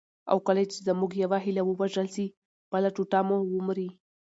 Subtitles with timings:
[0.31, 2.25] او کله چي زموږ یوه هیله ووژل سي،
[2.71, 3.89] بله ټوټه مو ومري.